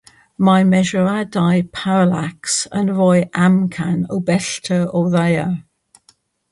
Mae 0.45 0.63
mesuriadau 0.69 1.59
paralacs 1.81 2.57
yn 2.81 2.91
rhoi 2.95 3.21
amcan 3.49 4.03
o 4.17 4.21
bellter 4.31 4.85
o'r 5.01 5.15
Ddaear. 5.17 5.53